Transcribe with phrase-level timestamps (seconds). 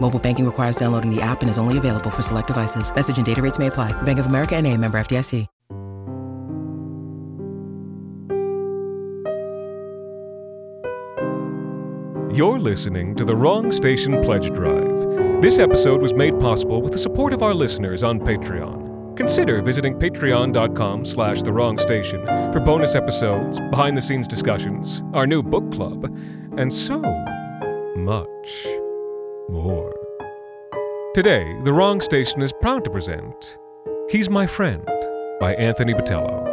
[0.00, 2.90] Mobile banking requires downloading the app and is only available for select devices.
[2.94, 3.92] Message and data rates may apply.
[4.02, 5.46] Bank of America and a member FDIC.
[12.30, 15.42] You're listening to the Wrong Station Pledge Drive.
[15.42, 19.16] This episode was made possible with the support of our listeners on Patreon.
[19.16, 25.72] Consider visiting patreon.com slash the wrong station for bonus episodes, behind-the-scenes discussions, our new book
[25.72, 26.04] club,
[26.58, 27.00] and so
[27.96, 28.66] much
[29.48, 29.87] more.
[31.18, 33.58] Today, The Wrong Station is proud to present
[34.08, 34.86] He's My Friend
[35.40, 36.46] by Anthony Botelho.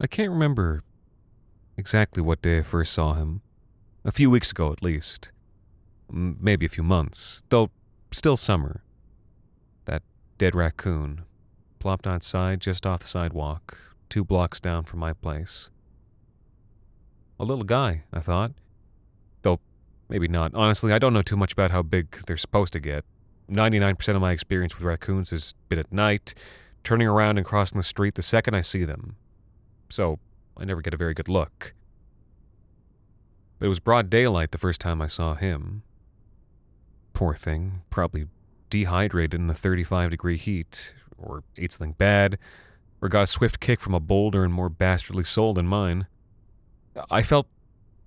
[0.00, 0.84] I can't remember
[1.76, 3.40] exactly what day I first saw him.
[4.04, 5.32] A few weeks ago, at least.
[6.08, 7.72] Maybe a few months, though
[8.12, 8.84] still summer.
[9.86, 10.04] That
[10.38, 11.24] dead raccoon
[11.78, 15.70] plopped outside just off the sidewalk, two blocks down from my place.
[17.40, 18.52] A little guy, I thought.
[19.42, 19.60] Though
[20.08, 20.54] maybe not.
[20.54, 23.04] Honestly, I don't know too much about how big they're supposed to get.
[23.50, 26.34] 99% of my experience with raccoons has been at night,
[26.84, 29.16] turning around and crossing the street the second I see them
[29.90, 30.18] so
[30.56, 31.74] I never get a very good look.
[33.58, 35.82] But it was broad daylight the first time I saw him.
[37.12, 38.26] Poor thing, probably
[38.70, 42.38] dehydrated in the 35 degree heat, or ate something bad,
[43.02, 46.06] or got a swift kick from a bolder and more bastardly soul than mine.
[47.10, 47.46] I felt,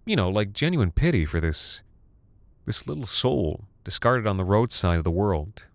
[0.06, 1.82] you know, like genuine pity for this
[2.66, 5.66] this little soul discarded on the roadside of the world.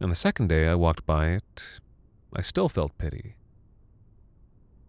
[0.00, 1.80] And the second day I walked by it,
[2.34, 3.36] I still felt pity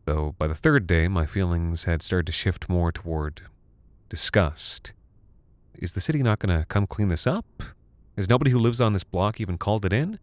[0.05, 3.41] though by the third day my feelings had started to shift more toward
[4.09, 4.93] disgust.
[5.75, 7.45] Is the city not going to come clean this up?
[8.15, 10.19] Has nobody who lives on this block even called it in?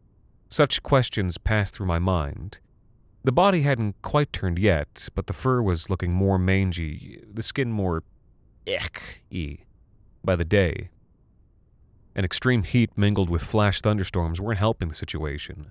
[0.52, 2.58] Such questions passed through my mind.
[3.24, 7.72] The body hadn't quite turned yet, but the fur was looking more mangy, the skin
[7.72, 8.02] more
[8.68, 9.64] ick-y
[10.22, 10.90] by the day.
[12.14, 15.70] An extreme heat mingled with flash thunderstorms weren't helping the situation.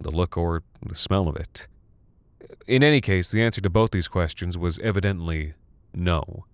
[0.00, 1.68] The look or the smell of it.
[2.66, 5.52] In any case, the answer to both these questions was evidently
[5.92, 6.46] no.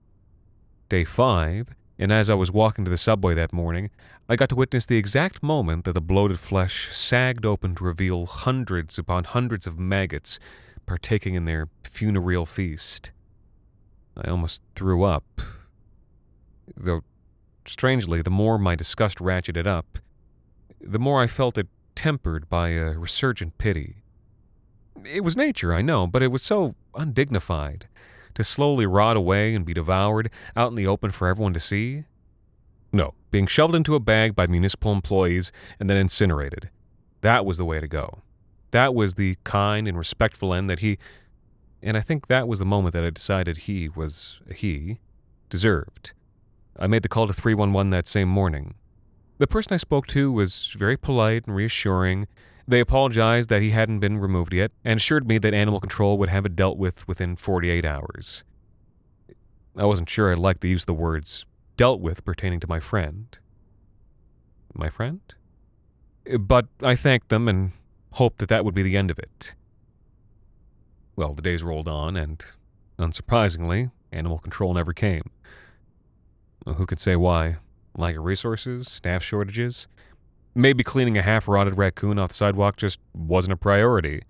[0.89, 3.91] Day five, and as I was walking to the subway that morning,
[4.29, 8.27] I got to witness the exact moment that the bloated flesh sagged open to reveal
[8.27, 10.39] hundreds upon hundreds of maggots
[10.87, 13.11] partaking in their funereal feast.
[14.17, 15.41] I almost threw up.
[16.77, 17.03] Though,
[17.67, 19.99] strangely, the more my disgust ratcheted up,
[20.81, 24.03] the more I felt it tempered by a resurgent pity.
[25.05, 27.89] It was nature, I know, but it was so undignified.
[28.35, 32.05] To slowly rot away and be devoured out in the open for everyone to see?
[32.93, 36.71] No, being shoveled into a bag by municipal employees and then incinerated.
[37.21, 38.23] That was the way to go.
[38.71, 40.99] That was the kind and respectful end that he,
[41.83, 45.01] and I think that was the moment that I decided he was he,
[45.49, 46.13] deserved.
[46.79, 48.75] I made the call to 311 that same morning.
[49.39, 52.27] The person I spoke to was very polite and reassuring
[52.69, 56.29] they apologized that he hadn't been removed yet and assured me that animal control would
[56.29, 58.45] have it dealt with within 48 hours.
[59.75, 61.47] I wasn't sure I liked the use of the words
[61.79, 63.39] dealt with pertaining to my friend.
[64.75, 65.21] My friend?
[66.39, 67.73] But I thanked them and
[68.13, 69.55] hoped that that would be the end of it.
[71.17, 72.45] Well, the days rolled on, and
[72.99, 75.31] unsurprisingly, animal control never came.
[76.67, 77.57] Who could say why?
[77.97, 78.89] Lack of resources?
[78.89, 79.89] Staff shortages?
[80.59, 84.23] Maybe cleaning a half rotted raccoon off the sidewalk just wasn't a priority.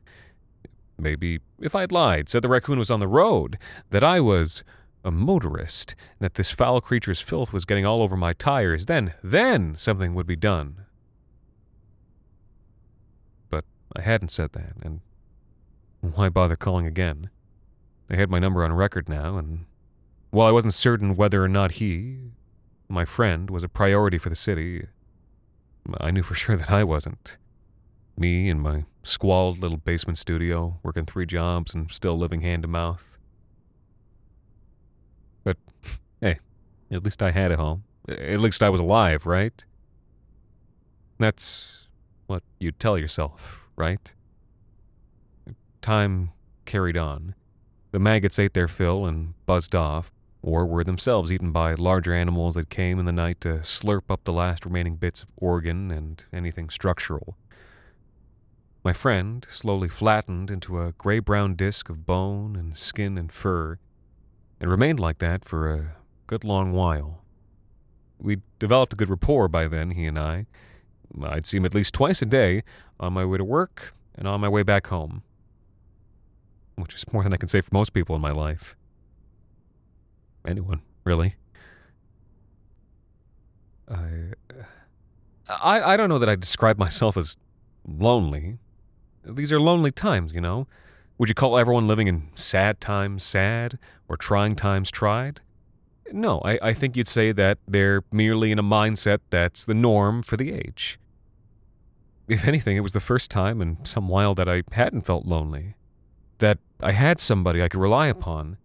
[0.99, 3.57] Maybe if I'd lied, said the raccoon was on the road,
[3.89, 4.63] that I was
[5.03, 9.15] a motorist, and that this foul creature's filth was getting all over my tires, then,
[9.25, 10.85] then something would be done.
[13.49, 13.65] But
[13.97, 15.01] I hadn't said that, and
[16.03, 17.31] why bother calling again?
[18.09, 19.65] They had my number on record now, and
[20.29, 22.33] while I wasn't certain whether or not he,
[22.87, 24.89] my friend was a priority for the city,
[26.01, 27.39] I knew for sure that I wasn't.
[28.17, 32.69] Me in my squalid little basement studio, working three jobs and still living hand to
[32.69, 33.19] mouth.
[35.45, 35.57] But
[36.21, 36.41] hey,
[36.91, 37.85] at least I had a home.
[38.09, 39.65] At least I was alive, right?
[41.19, 41.89] That's
[42.27, 44.13] what you tell yourself, right?
[45.81, 46.31] Time
[46.65, 47.35] carried on.
[47.93, 50.13] The maggots ate their fill and buzzed off,
[50.43, 54.25] or were themselves eaten by larger animals that came in the night to slurp up
[54.25, 57.37] the last remaining bits of organ and anything structural.
[58.85, 63.79] My friend slowly flattened into a gray brown disk of bone and skin and fur,
[64.61, 65.97] and remained like that for a
[66.27, 67.23] good long while.
[68.21, 70.47] We'd developed a good rapport by then, he and I.
[71.23, 72.63] I'd see him at least twice a day
[73.01, 75.23] on my way to work and on my way back home,
[76.77, 78.77] which is more than I can say for most people in my life.
[80.49, 81.35] Anyone, really.
[83.87, 84.33] I,
[85.47, 87.37] I, I don't know that I describe myself as
[87.87, 88.59] lonely.
[89.25, 90.67] These are lonely times, you know.
[91.19, 93.79] Would you call everyone living in sad times sad
[94.09, 95.43] or trying times tried?
[96.13, 100.23] No, I, I think you'd say that they're merely in a mindset that's the norm
[100.23, 100.99] for the age.
[102.27, 105.75] If anything, it was the first time in some while that I hadn't felt lonely.
[106.39, 108.57] That I had somebody I could rely upon.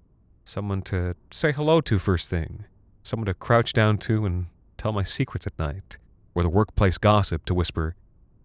[0.45, 2.65] Someone to say hello to first thing.
[3.01, 4.47] Someone to crouch down to and
[4.77, 5.97] tell my secrets at night.
[6.35, 7.95] Or the workplace gossip to whisper,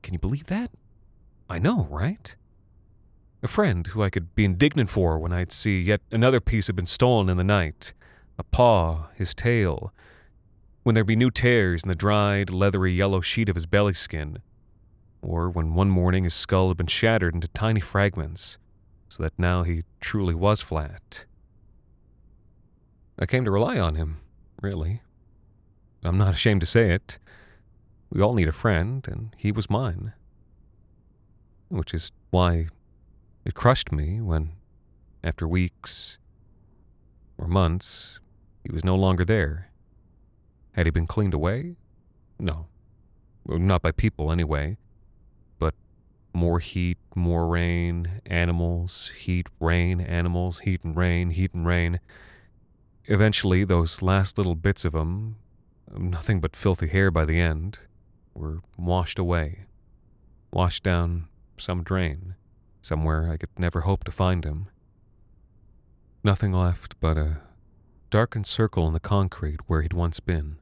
[0.03, 0.71] Can you believe that?
[1.49, 2.37] I know, right?
[3.43, 6.77] A friend who I could be indignant for when I'd see yet another piece had
[6.77, 7.93] been stolen in the night
[8.39, 9.93] a paw, his tail,
[10.85, 14.39] when there'd be new tears in the dried, leathery yellow sheet of his belly skin,
[15.21, 18.57] or when one morning his skull had been shattered into tiny fragments,
[19.09, 21.25] so that now he truly was flat.
[23.19, 24.19] I came to rely on him,
[24.63, 25.03] really.
[26.05, 27.19] I'm not ashamed to say it.
[28.11, 30.13] We all need a friend, and he was mine.
[31.69, 32.69] Which is why
[33.45, 34.53] it crushed me when,
[35.25, 36.19] after weeks
[37.37, 38.21] or months,
[38.65, 39.71] he was no longer there.
[40.73, 41.77] Had he been cleaned away?
[42.39, 42.69] No.
[43.47, 44.77] Not by people, anyway.
[45.59, 45.75] But
[46.33, 51.99] more heat, more rain, animals, heat, rain, animals, heat and rain, heat and rain.
[53.11, 55.37] Eventually, those last little bits of him,
[55.97, 57.79] nothing but filthy hair by the end,
[58.35, 59.65] were washed away.
[60.53, 62.35] Washed down some drain,
[62.83, 64.69] somewhere I could never hope to find him.
[66.23, 67.39] Nothing left but a
[68.11, 70.59] darkened circle in the concrete where he'd once been.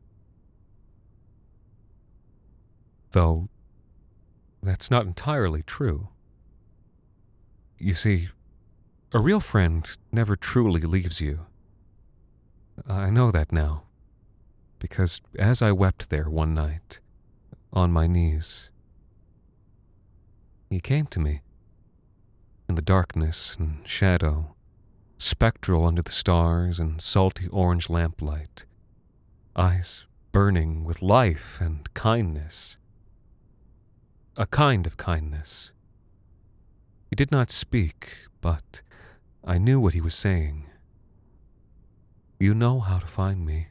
[3.11, 3.49] Though,
[4.63, 6.11] that's not entirely true.
[7.79, 8.29] You see,
[9.13, 11.47] a real friend never truly leaves you.
[12.88, 13.84] I know that now,
[14.78, 17.00] because as I wept there one night,
[17.73, 18.70] on my knees,
[20.70, 21.43] he came to me
[22.69, 24.56] in the darkness and shadow
[25.19, 28.64] spectral under the stars and salty orange lamplight,
[29.55, 32.76] eyes burning with life and kindness.
[34.37, 35.73] A kind of kindness.
[37.08, 38.12] He did not speak,
[38.43, 38.82] but
[39.43, 40.67] I knew what he was saying.
[42.38, 43.69] You know how to find me.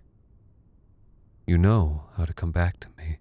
[1.45, 3.19] You know how to come back to me.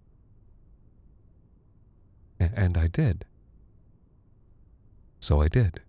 [2.40, 3.26] A- and I did.
[5.20, 5.82] So I did.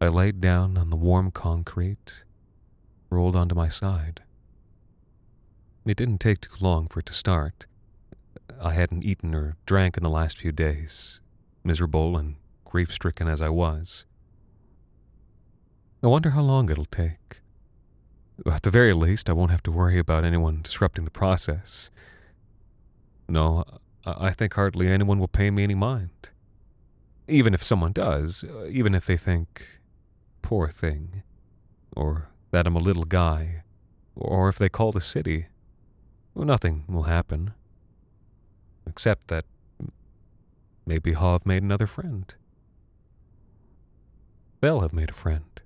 [0.00, 2.24] I laid down on the warm concrete,
[3.10, 4.22] rolled onto my side.
[5.84, 7.66] It didn't take too long for it to start.
[8.62, 11.20] I hadn't eaten or drank in the last few days,
[11.64, 14.04] miserable and grief stricken as I was.
[16.02, 17.40] I wonder how long it'll take.
[18.46, 21.90] At the very least, I won't have to worry about anyone disrupting the process.
[23.28, 23.64] No,
[24.04, 26.30] I think hardly anyone will pay me any mind.
[27.28, 29.66] Even if someone does, uh, even if they think
[30.42, 31.22] poor thing,
[31.94, 33.62] or that I'm a little guy,
[34.16, 35.46] or if they call the city,
[36.34, 37.52] well, nothing will happen.
[38.86, 39.44] Except that
[40.86, 42.34] maybe Hav made another friend.
[44.60, 45.59] They'll have made a friend.